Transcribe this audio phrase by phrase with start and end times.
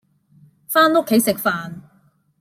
[0.67, 1.73] 返屋企食飯